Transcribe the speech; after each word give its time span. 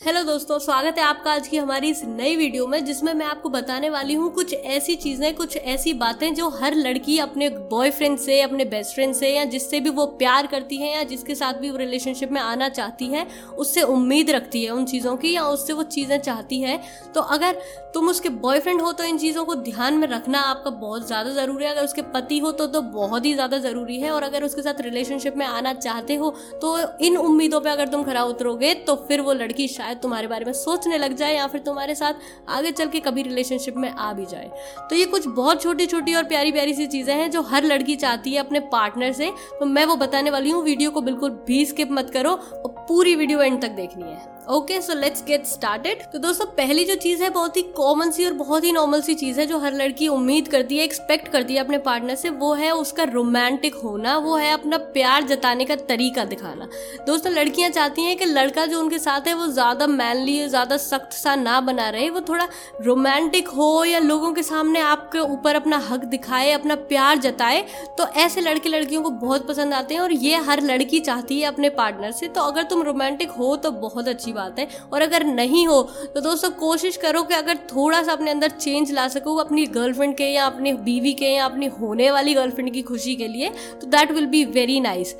Hello 0.00 0.22
दोस्तों 0.24 0.58
स्वागत 0.58 0.98
है 0.98 1.04
आपका 1.04 1.32
आज 1.32 1.48
की 1.48 1.56
हमारी 1.56 1.88
इस 1.90 2.02
नई 2.04 2.36
वीडियो 2.36 2.66
में 2.66 2.84
जिसमें 2.84 3.12
मैं 3.14 3.26
आपको 3.26 3.48
बताने 3.48 3.88
वाली 3.90 4.14
हूँ 4.14 4.30
कुछ 4.34 4.52
ऐसी 4.54 4.94
चीज़ें 4.96 5.34
कुछ 5.34 5.56
ऐसी 5.56 5.92
बातें 5.94 6.34
जो 6.34 6.48
हर 6.50 6.74
लड़की 6.74 7.18
अपने 7.18 7.48
बॉयफ्रेंड 7.70 8.16
से 8.18 8.40
अपने 8.42 8.64
बेस्ट 8.64 8.94
फ्रेंड 8.94 9.14
से 9.14 9.28
या 9.28 9.44
जिससे 9.46 9.80
भी 9.80 9.90
वो 9.90 10.06
प्यार 10.18 10.46
करती 10.46 10.76
है 10.76 10.92
या 10.92 11.02
जिसके 11.02 11.34
साथ 11.34 11.60
भी 11.60 11.70
वो 11.70 11.76
रिलेशनशिप 11.76 12.32
में 12.32 12.40
आना 12.40 12.68
चाहती 12.70 13.06
है 13.06 13.26
उससे 13.58 13.82
उम्मीद 13.82 14.30
रखती 14.30 14.64
है 14.64 14.70
उन 14.70 14.84
चीज़ों 14.84 15.16
की 15.16 15.34
या 15.34 15.44
उससे 15.48 15.72
वो 15.72 15.82
चीज़ें 15.82 16.18
चाहती 16.18 16.60
है। 16.60 16.80
तो 17.14 17.20
अगर 17.20 17.60
तुम 17.94 18.08
उसके 18.08 18.28
बॉयफ्रेंड 18.38 18.80
हो 18.80 18.92
तो 18.92 19.04
इन 19.04 19.18
चीज़ों 19.18 19.44
को 19.44 19.54
ध्यान 19.56 19.94
में 19.94 20.08
रखना 20.08 20.40
आपका 20.40 20.70
बहुत 20.72 21.06
ज़्यादा 21.06 21.30
ज़रूरी 21.32 21.64
है। 21.64 21.70
अगर 21.70 21.84
उसके 21.84 22.02
पति 22.04 22.38
हो 22.38 22.52
तो, 22.52 22.66
तो 22.66 22.82
बहुत 22.82 23.24
ही 23.24 23.34
ज़्यादा 23.34 23.58
ज़रूरी 23.58 24.00
है 24.00 24.10
और 24.10 24.22
अगर 24.22 24.44
उसके 24.44 24.62
साथ 24.62 24.80
रिलेशनशिप 24.80 25.36
में 25.36 25.46
आना 25.46 25.72
चाहते 25.74 26.14
हो 26.14 26.34
तो 26.62 26.76
इन 27.00 27.16
उम्मीदों 27.18 27.60
पर 27.60 27.70
अगर 27.70 27.88
तुम 27.88 28.02
खरा 28.04 28.24
उतरोगे 28.24 28.74
तो 28.80 28.96
फिर 29.08 29.20
वो 29.20 29.32
लड़की 29.34 29.68
शायद 29.68 29.89
शायद 29.90 30.00
तुम्हारे 30.02 30.26
बारे 30.26 30.44
में 30.44 30.52
सोचने 30.52 30.98
लग 30.98 31.14
जाए 31.16 31.34
या 31.34 31.46
फिर 31.46 31.60
तुम्हारे 31.60 31.94
साथ 31.94 32.14
आगे 32.48 32.70
चल 32.72 32.88
के 32.88 33.00
कभी 33.00 33.22
रिलेशनशिप 33.22 33.76
में 33.76 33.88
आ 33.90 34.12
भी 34.12 34.26
जाए। 34.26 34.50
तो 34.90 34.96
ये 34.96 35.04
कुछ 35.04 35.26
बहुत 35.28 35.62
छोटी 35.62 35.86
छोटी 35.86 36.14
और 36.14 36.24
प्यारी 36.24 36.52
प्यारी 36.52 36.74
सी 36.74 36.86
चीज़ें 36.86 37.14
हैं 37.14 37.30
जो 37.30 37.42
हर 37.42 37.64
लड़की 37.64 37.96
चाहती 37.96 38.32
है 38.32 38.40
अपने 38.40 38.60
पार्टनर 38.70 39.12
से। 39.12 39.30
तो 39.60 39.66
मैं 39.66 39.84
वो 39.84 39.96
बताने 39.96 40.30
वाली 40.30 40.50
हूँ, 40.50 40.62
वीडियो 40.64 40.90
को 40.90 41.00
बिल्कुल 41.00 41.30
भी 41.46 41.64
स्किप 41.66 41.88
मत 41.92 42.10
करो 42.10 42.30
और 42.30 42.84
पूरी 42.88 43.14
वीडियो 43.16 43.40
एंड 43.40 43.60
तक 43.62 43.70
देखनी 43.72 44.04
है। 44.04 44.28
Okay 44.50 44.80
so 44.82 44.94
let's 44.94 45.22
get 45.24 45.44
started 45.46 46.00
तो 46.12 46.18
दोस्तों, 46.18 46.46
पहली 46.46 46.84
जो 46.84 46.94
चीज़ 46.94 47.22
है, 47.22 47.28
बहुत 47.30 47.56
ही 47.56 47.62
कॉमन 47.74 48.10
सी 48.10 48.24
और 48.24 48.32
बहुत 48.34 48.64
ही 48.64 48.70
नॉर्मल 48.72 49.00
सी 49.00 49.14
चीज़ 49.14 49.38
है 49.40 49.44
जो 49.46 49.58
हर 49.58 49.74
लड़की 49.74 50.08
उम्मीद 50.08 50.48
करती 50.48 50.78
है 50.78 50.84
एक्सपेक्ट 50.84 51.28
करती 51.28 51.54
है 51.54 51.60
अपने 51.60 51.78
पार्टनर 51.78 52.14
से, 52.14 52.30
वो 52.30 52.52
है 52.54 52.70
उसका 52.72 53.04
रोमांटिक 53.04 53.74
होना, 53.74 54.16
वो 54.16 54.36
है 54.36 54.52
अपना 54.52 54.78
प्यार 54.94 55.22
जताने 55.24 55.64
का 55.64 55.76
तरीका 55.88 56.24
दिखाना। 56.24 56.68
दोस्तों, 57.06 57.32
लड़कियाँ 57.32 57.70
चाहती 57.70 58.04
हैं 58.04 58.16
कि 58.16 58.24
लड़का 58.24 58.64
जो 58.66 58.80
उनके 58.80 58.98
साथ 58.98 59.28
है, 59.28 59.34
वो 59.34 59.46
ज़्यादा 59.48 59.86
मैनली 59.86 60.48
ज़्यादा 60.48 60.76
सख्त 60.78 61.12
सा 61.12 61.34
ना 61.36 61.60
बना 61.60 61.88
रहे, 61.90 62.08
वो 62.10 62.20
थोड़ा 62.28 62.48
रोमांटिक 62.82 63.48
हो 63.50 63.84
या 63.84 63.98
लोगों 64.00 64.32
के 64.32 64.42
सामने 64.42 64.80
आपके 64.80 65.18
ऊपर 65.20 65.56
अपना 65.56 65.78
हक 65.90 66.04
दिखाए, 66.06 66.50
अपना 66.52 66.74
प्यार 66.90 67.18
जताए 67.20 67.64
तो 67.98 68.06
ऐसे 68.16 68.40
लड़के 68.40 68.68
लड़कियों 68.68 69.02
को 69.02 69.10
बहुत 69.22 69.46
पसंद 69.48 69.74
आते 69.74 69.94
हैं 69.94 70.00
और 70.00 70.12
ये 70.14 70.36
हर 70.42 70.62
लड़की 70.64 71.00
चाहती 71.02 71.40
है 71.40 71.46
अपने 71.48 71.70
पार्टनर 71.72 72.12
से। 72.12 72.28
तो 72.28 72.40
अगर 72.42 72.62
तुम 72.64 72.82
रोमांटिक 72.82 73.30
हो 73.30 73.54
तो 73.56 73.70
बहुत 73.80 74.08
अच्छी 74.08 74.32
बात 74.32 74.38
है। 74.58 74.66
और 74.92 75.02
अगर 75.02 75.24
नहीं 75.24 75.66
हो 75.66 75.82
तो 76.14 76.20
दोस्तों 76.20 76.50
कोशिश 76.50 76.96
करो 76.96 77.22
कि 77.22 77.34
अगर 77.34 77.56
थोड़ा 77.68 78.02
सा 78.02 78.12
अपने 78.12 78.30
अंदर 78.30 78.50
चेंज 78.50 78.92
ला 78.92 79.08
सको, 79.08 79.34
अपनी 79.36 79.66
गर्लफ्रेंड 79.66 80.16
के 80.16 80.24
या 80.24 80.46
अपनी 80.46 80.72
बीवी 80.72 81.12
के 81.12 81.26
या 81.26 81.44
अपनी 81.44 81.66
होने 81.80 82.10
वाली 82.10 82.34
गर्लफ्रेंड 82.34 82.72
की 82.72 82.82
खुशी 82.82 83.14
के 83.16 83.28
लिए 83.28 83.50
तो 83.80 83.86
that 83.86 84.12
will 84.12 84.26
be 84.26 84.44
very 84.44 84.80
nice 84.80 85.14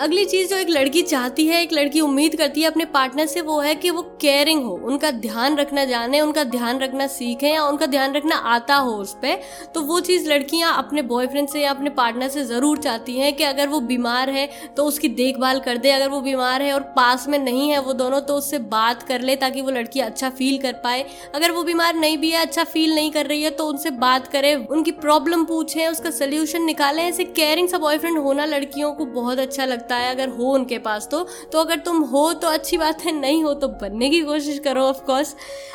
अगली 0.00 0.24
चीज़ 0.24 0.48
जो 0.50 0.56
एक 0.56 0.68
लड़की 0.68 1.00
चाहती 1.02 1.46
है, 1.46 1.60
एक 1.62 1.72
लड़की 1.72 2.00
उम्मीद 2.00 2.34
करती 2.36 2.60
है 2.60 2.66
अपने 2.66 2.84
पार्टनर 2.84 3.26
से, 3.26 3.40
वो 3.40 3.58
है 3.60 3.74
कि 3.74 3.90
वो 3.90 4.02
केयरिंग 4.20 4.62
हो, 4.64 4.74
उनका 4.84 5.10
ध्यान 5.12 5.56
रखना 5.56 5.84
जाने, 5.84 6.20
उनका 6.20 6.44
ध्यान 6.44 6.78
रखना 6.78 7.06
सीखें 7.06 7.48
या 7.48 7.64
उनका 7.64 7.86
ध्यान 7.86 8.14
रखना 8.14 8.36
आता 8.52 8.76
हो 8.76 8.92
उस 8.92 9.12
पर 9.14 9.40
तो 9.74 9.80
वो 9.82 9.98
चीज़ 10.00 10.28
लड़कियाँ 10.28 10.72
अपने 10.78 11.02
बॉयफ्रेंड 11.04 11.48
से 11.48 11.60
या 11.60 11.70
अपने 11.70 11.90
पार्टनर 11.90 12.28
से 12.28 12.44
ज़रूर 12.44 12.78
चाहती 12.78 13.18
हैं 13.18 13.32
कि 13.36 13.44
अगर 13.44 13.68
वो 13.68 13.80
बीमार 13.82 14.30
है 14.30 14.48
तो 14.76 14.84
उसकी 14.84 15.08
देखभाल 15.10 15.60
कर 15.60 15.78
दे, 15.78 15.90
अगर 15.90 16.08
वो 16.08 16.20
बीमार 16.20 16.62
है 16.62 16.72
और 16.74 16.80
पास 16.96 17.28
में 17.28 17.38
नहीं 17.38 17.68
है 17.70 17.80
वो 17.80 17.92
दोनों 17.92 18.20
तो 18.22 18.34
उससे 18.34 18.58
बात 18.70 19.02
कर 19.02 19.20
ले 19.20 19.36
ताकि 19.36 19.62
वो 19.62 19.70
लड़की 19.70 20.00
अच्छा 20.00 20.30
फील 20.30 20.58
कर 20.58 20.72
पाए। 20.84 21.04
अगर 21.34 21.50
वो 21.50 21.62
बीमार 21.64 21.94
नहीं 21.96 22.18
भी 22.18 22.30
है 22.30 22.40
अच्छा 22.40 22.64
फील 22.66 22.94
नहीं 22.94 23.10
कर 23.10 23.26
रही 23.26 23.42
है 23.42 23.50
तो 23.52 23.66
उनसे 23.66 23.90
बात 23.98 24.28
करें, 24.28 24.54
उनकी 24.56 24.90
प्रॉब्लम 24.98 25.44
पूछें, 25.44 25.86
उसका 25.88 26.10
सोल्यूशन 26.12 26.64
निकालें। 26.64 27.02
ऐसे 27.04 27.24
केयरिंग 27.26 27.68
सा 27.68 27.78
बॉयफ्रेंड 27.78 28.18
होना 28.18 28.44
लड़कियों 28.46 28.92
को 28.94 29.04
बहुत 29.12 29.38
अच्छा 29.40 29.64
लगता 29.66 29.89
लगता 29.90 29.96
है 29.96 30.10
अगर 30.10 30.28
हो 30.30 30.52
उनके 30.52 30.78
पास 30.80 31.08
तो। 31.10 31.22
तो 31.52 31.58
अगर 31.58 31.78
तुम 31.80 32.02
हो 32.04 32.32
तो 32.34 32.48
अच्छी 32.48 32.78
बात 32.78 33.04
है 33.04 33.12
नहीं 33.12 33.42
हो 33.44 33.54
तो 33.54 33.68
बनने 33.80 34.10
की 34.10 34.20
कोशिश 34.22 34.58
करो 34.58 34.82
ऑफ़ 34.82 35.00
कोर्स 35.06 35.34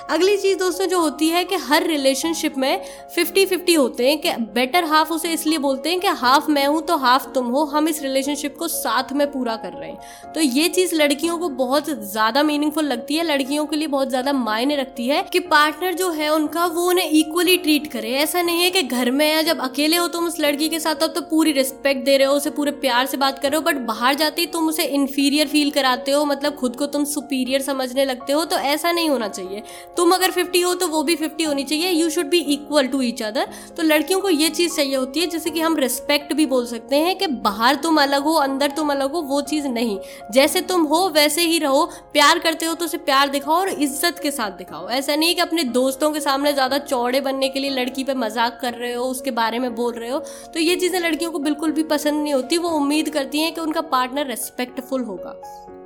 अगली 0.09 0.35
चीज़ 0.37 0.57
दोस्तों 0.59 0.85
जो 0.87 0.99
होती 0.99 1.27
है 1.29 1.43
कि 1.43 1.55
हर 1.59 1.83
रिलेशनशिप 1.87 2.57
में 2.57 2.83
फिफ्टी 3.15 3.45
फिफ्टी 3.45 3.73
होते 3.73 4.07
हैं 4.07 4.17
कि 4.21 4.31
बेटर 4.53 4.83
हाफ़ 4.85 5.11
उसे 5.13 5.31
इसलिए 5.33 5.57
बोलते 5.57 5.89
हैं 5.89 5.99
कि 5.99 6.07
हाफ़ 6.15 6.49
मैं 6.51 6.65
हूँ 6.67 6.81
तो 6.83 6.97
हाफ़ 6.97 7.27
तुम 7.33 7.45
हो, 7.47 7.63
हम 7.65 7.87
इस 7.87 8.01
रिलेशनशिप 8.01 8.57
को 8.57 8.67
साथ 8.67 9.13
में 9.13 9.31
पूरा 9.31 9.55
कर 9.55 9.73
रहे 9.73 9.89
हैं। 9.89 10.31
तो 10.33 10.41
ये 10.41 10.67
चीज़ 10.69 10.95
लड़कियों 10.95 11.37
को 11.37 11.49
बहुत 11.55 11.89
ज़्यादा 11.89 12.43
मीनिंगफुल 12.43 12.85
लगती 12.85 13.15
है, 13.15 13.23
लड़कियों 13.25 13.65
के 13.65 13.75
लिए 13.75 13.87
बहुत 13.87 14.09
ज़्यादा 14.09 14.33
मायने 14.35 14.75
रखती 14.75 15.07
है 15.07 15.21
कि 15.33 15.39
पार्टनर 15.47 15.93
जो 15.95 16.09
है 16.11 16.29
उनका 16.29 16.65
वो 16.67 16.87
उन्हें 16.89 17.09
इक्वली 17.11 17.57
ट्रीट 17.57 17.91
करे। 17.91 18.13
ऐसा 18.17 18.41
नहीं 18.41 18.61
है 18.61 18.69
कि 18.71 18.83
घर 18.83 19.11
में 19.11 19.25
या 19.27 19.41
जब 19.43 19.59
अकेले 19.61 19.97
हो 19.97 20.07
तुम 20.09 20.27
उस 20.27 20.39
लड़की 20.39 20.69
के 20.69 20.79
साथ 20.79 20.95
तब 20.97 21.13
तो 21.15 21.21
पूरी 21.29 21.51
रिस्पेक्ट 21.53 22.05
दे 22.05 22.17
रहे 22.17 22.27
हो, 22.27 22.33
उसे 22.33 22.49
पूरे 22.51 22.71
प्यार 22.77 23.05
से 23.05 23.17
बात 23.17 23.39
कर 23.39 23.51
रहे 23.51 23.57
हो 23.57 23.63
बट 23.63 23.85
बाहर 23.87 24.04
बाहर 24.05 24.15
जाते 24.15 24.41
ही 24.41 24.47
तुम 24.47 24.67
उसे 24.69 24.83
इन्फीरियर 24.85 25.47
फील 25.47 25.69
कराते 25.71 26.11
हो 26.11 26.25
मतलब 26.25 26.55
खुद 26.55 26.75
को 26.75 26.85
तुम 26.85 27.03
सुपीरियर 27.05 27.61
समझने 27.61 28.03
लगते 28.05 28.33
हो 28.33 28.43
तो 28.45 28.55
ऐसा 28.55 28.91
नहीं 28.91 29.09
होना 29.09 29.27
चाहिए। 29.27 29.61
तुम 29.97 30.11
अगर 30.13 30.31
फिफ्टी 30.31 30.59
हो 30.61 30.73
तो 30.73 30.87
वो 30.87 31.01
भी 31.03 31.15
फिफ्टी 31.15 31.43
होनी 31.43 31.63
चाहिए। 31.63 31.89
You 31.91 32.09
should 32.09 32.25
be 32.29 32.39
equal 32.53 32.87
to 32.87 33.01
each 33.01 33.23
other 33.23 33.47
तो 33.77 33.83
लड़कियों 33.83 34.19
को 34.21 34.29
ये 34.29 34.49
चीज़ 34.49 34.75
चाहिए 34.75 34.95
होती 34.95 35.19
है, 35.19 35.27
जैसे 35.27 35.49
कि 35.49 35.61
हम 35.61 35.77
रिस्पेक्ट 35.77 36.33
भी 36.33 36.45
बोल 36.45 36.65
सकते 36.65 36.95
हैं 36.97 37.15
कि 37.17 37.27
बाहर 37.27 37.75
तुम 37.83 38.01
अलग 38.01 38.23
हो, 38.23 38.33
अंदर 38.35 38.71
तुम 38.71 38.91
अलग 38.91 39.11
हो, 39.11 39.21
वो 39.23 39.41
चीज़ 39.43 39.67
नहीं। 39.69 39.97
जैसे 40.31 40.61
तुम 40.63 40.83
हो, 40.83 41.01
वैसे 41.09 41.41
ही 41.43 41.57
रहो। 41.59 41.83
प्यार 42.13 42.39
करते 42.39 42.65
हो 42.65 42.73
तो 42.75 42.85
उसे 42.85 42.97
प्यार 42.99 43.29
दिखाओ 43.29 43.55
और 43.55 43.69
इज़्ज़त 43.69 44.19
के 44.19 44.31
साथ 44.31 44.57
दिखाओ। 44.57 44.87
ऐसा 44.91 45.15
नहीं 45.15 45.35
कि 45.35 45.41
अपने 45.41 45.63
दोस्तों 45.73 46.11
के 46.11 46.19
सामने 46.19 46.53
ज़्यादा 46.53 46.77
चौड़े 46.77 47.21
बनने 47.21 47.49
के 47.49 47.59
लिए 47.59 47.71
लड़की 47.71 48.03
पे 48.03 48.13
मज़ाक 48.15 48.59
कर 48.61 48.73
रहे 48.75 48.93
हो, 48.93 49.03
उसके 49.05 49.31
बारे 49.33 49.59
में 49.59 49.73
बोल 49.75 49.93
रहे 49.95 50.09
हो। 50.09 50.19
तो 50.53 50.59
ये 50.59 50.75
चीज़ें 50.75 50.99
लड़कियों 50.99 51.31
को 51.31 51.39
बिल्कुल 51.41 51.71
भी 51.71 51.83
पसंद 51.87 52.23
नहीं 52.23 52.33
होती। 52.33 52.57
वो 52.59 52.69
उम्मीद 52.77 53.09
करती 53.09 53.39
हैं 53.39 53.53
कि 53.53 53.61
उनका 53.61 53.81
पार्टनर 53.91 54.27
रेस्पेक्टफुल 54.27 55.03
होगा। 55.03 55.31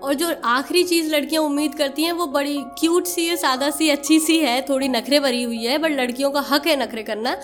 और 0.03 0.13
जो 0.13 0.35
आखिरी 0.45 0.83
चीज़ 0.83 1.15
लड़कियाँ 1.15 1.43
उम्मीद 1.43 1.75
करती 1.75 2.03
हैं, 2.03 2.11
वो 2.11 2.25
बड़ी 2.25 2.57
क्यूट 2.79 3.05
सी 3.05 3.25
है, 3.25 3.35
सादा 3.35 3.69
सी, 3.69 3.89
अच्छी 3.89 4.19
सी 4.19 4.37
है, 4.37 4.61
थोड़ी 4.61 4.87
नखरे 4.87 5.19
भरी 5.19 5.43
हुई 5.43 5.63
है 5.65 5.77
बट 5.77 5.91
लड़कियों 5.91 6.31
का 6.31 6.39
हक 6.39 6.67
है 6.67 6.79
नखरे 6.83 7.03
करना। 7.03 7.37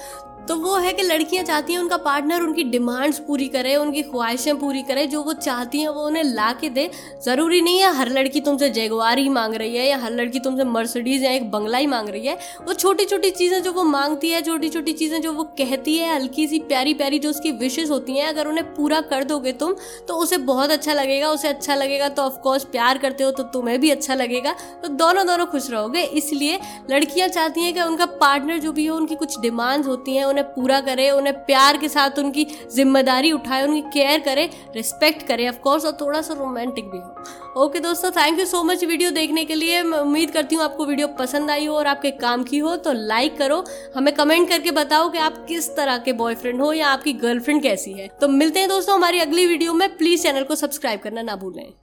तो 0.48 0.56
वो 0.56 0.76
है 0.76 0.92
कि 0.94 1.04
लड़कियाँ 1.04 1.44
चाहती 1.44 1.74
हैं 1.74 1.80
उनका 1.80 1.98
पार्टनर 1.98 2.42
उनकी 2.42 2.64
डिमांड्स 2.66 3.20
पूरी 3.20 3.48
करे, 3.48 3.76
उनकी 3.76 4.02
ख्वाहिशें 4.04 4.58
पूरी 4.60 4.82
करे, 4.84 5.06
जो 5.08 5.22
वो 5.24 5.34
चाहती 5.36 5.82
हैं 5.82 5.90
वो 5.90 6.06
उन्हें 6.08 6.24
ला 6.26 6.52
के 6.54 6.70
दे। 6.70 6.90
ज़रूरी 7.24 7.62
नहीं 7.62 7.80
है 7.80 7.94
हर 7.96 8.10
लड़की 8.10 8.42
तुमसे 8.42 8.70
जेगवार 8.70 9.18
ही 9.18 9.30
मांग 9.30 9.56
रही 9.56 9.76
है 9.76 9.88
या 9.88 9.98
हर 9.98 10.12
लड़की 10.12 10.40
तुमसे 10.40 10.64
मर्सिडीज़ 10.66 11.24
या 11.24 11.32
एक 11.32 11.50
बंगला 11.52 11.78
ही 11.78 11.88
मांग 11.88 12.10
रही 12.10 12.28
है। 12.28 12.38
वो 12.68 12.74
छोटी 12.76 13.06
छोटी 13.06 13.30
चीज़ें 13.32 13.62
जो 13.64 13.72
वो 13.74 13.84
मांगती 13.86 14.30
है 14.30 14.42
छोटी 14.42 14.70
छोटी 14.70 14.94
चीज़ें 14.94 15.22
जो 15.22 15.34
वो 15.34 15.44
कहती 15.58 15.98
है 15.98 16.14
हल्की 16.16 16.48
सी 16.48 16.60
प्यारी 16.66 16.94
प्यारी 16.94 17.20
जो 17.20 17.30
उसकी 17.30 17.52
विशेष 17.54 17.90
होती 17.90 18.18
हैं, 18.18 18.28
अगर 18.28 18.48
उन्हें 18.48 18.74
पूरा 18.76 19.02
कर 19.04 19.24
दोगे 19.24 19.52
तुम 19.56 19.74
तो 20.08 20.16
उसे 20.16 20.38
बहुत 20.46 20.72
अच्छा 20.72 20.94
लगेगा, 20.94 21.30
उसे 21.30 21.48
अच्छा 21.48 21.76
लगेगा 21.76 22.10
तो 22.10 22.22
ऑफकोर्स 22.24 22.64
प्यार 22.68 22.98
करते 22.98 23.24
हो 23.24 23.32
तो 23.32 23.44
तुम्हें 23.56 23.80
भी 23.80 23.90
अच्छा 23.92 24.16
लगेगा। 24.16 24.56
तो 24.84 24.88
दोनों 24.90 25.26
दोनों 25.28 25.46
खुश 25.48 25.70
रहोगे, 25.72 26.02
इसलिए 26.02 26.60
लड़कियाँ 26.92 27.28
चाहती 27.30 27.62
हैं 27.62 27.74
कि 27.74 27.82
उनका 27.82 28.06
पार्टनर 28.06 28.60
जो 28.60 28.72
भी 28.72 28.86
हो, 28.86 28.98
उनकी 28.98 29.16
कुछ 29.16 29.40
डिमांड्स 29.40 29.88
होती 29.88 30.16
हैं 30.16 30.24
उन्हें 30.36 30.54
पूरा 30.54 30.80
करे, 30.82 31.10
उन्हें 31.12 31.34
प्यार 31.46 31.78
के 31.78 31.90
साथ 31.90 32.20
उनकी 32.20 32.46
ज़िम्मेदारी 32.74 33.32
उठाए, 33.32 33.64
उनकी 33.64 33.82
केयर 33.92 34.20
करे 34.22 34.50
रिस्पेक्ट 34.76 35.28
करे 35.28 35.48
ऑफकोर्स 35.50 35.86
और 35.86 35.98
थोड़ा 36.02 36.22
सा 36.22 36.34
रोमांटिक 36.34 36.86
भी 36.86 36.98
हो। 36.98 37.64
ओके 37.64 37.80
दोस्तों 37.80 38.10
thank 38.12 38.40
you 38.40 38.46
so 38.46 38.64
much 38.64 38.84
video 38.84 39.12
देखने 39.12 39.44
के 39.46 39.56
लिए। 39.56 39.82
मैं 39.84 40.00
उम्मीद 40.00 40.32
करती 40.32 40.56
हूँ 40.56 40.64
आपको 40.64 40.86
वीडियो 40.86 41.08
पसंद 41.20 41.52
आई 41.52 41.66
हो 41.66 41.76
और 41.76 41.88
आपके 41.88 42.12
काम 42.18 42.44
की 42.44 42.58
हो 42.58 42.76
तो 42.78 42.94
लाइक 42.96 43.38
करो। 43.38 43.64
हमें 43.96 44.14
कमेंट 44.16 44.50
करके 44.50 44.72
बताओ 44.74 45.10
कि 45.10 45.18
आप 45.20 45.46
किस 45.48 45.70
तरह 45.76 45.98
के 45.98 46.14
बॉयफ्रेंड 46.16 46.62
हो 46.62 46.74
या 46.74 46.88
आपकी 46.88 47.14
गर्लफ्रेंड 47.16 47.62
कैसी 47.64 47.94
है। 47.94 48.08
तो 48.22 48.28
मिलते 48.28 48.60
हैं 48.60 48.70
दोस्तों 48.70 48.96
हमारी 48.96 49.20
अगली 49.20 49.46
वीडियो 49.48 49.74
में। 49.74 49.88
प्लीज़ 49.98 50.24
चैनल 50.24 50.44
को 50.44 50.56
सब्सक्राइब 50.56 51.00
करना 51.00 51.22
ना 51.22 51.36
भूलें। 51.36 51.74